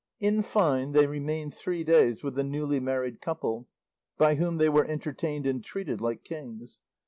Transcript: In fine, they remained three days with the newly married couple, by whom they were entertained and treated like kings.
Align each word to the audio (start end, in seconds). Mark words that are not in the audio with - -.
In 0.19 0.41
fine, 0.41 0.93
they 0.93 1.05
remained 1.05 1.53
three 1.53 1.83
days 1.83 2.23
with 2.23 2.33
the 2.33 2.43
newly 2.43 2.79
married 2.79 3.21
couple, 3.21 3.67
by 4.17 4.33
whom 4.33 4.57
they 4.57 4.67
were 4.67 4.83
entertained 4.87 5.45
and 5.45 5.63
treated 5.63 6.01
like 6.01 6.23
kings. 6.23 6.79